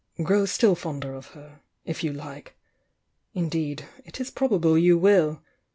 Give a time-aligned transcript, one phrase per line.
[0.23, 2.55] Grow still fonder of her, if you like!—
[3.35, 5.43] indeed, it is probable you will.